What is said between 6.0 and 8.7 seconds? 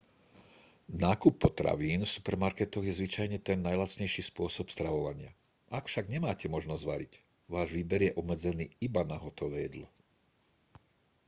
nemáte možnosť variť váš výber je obmedzený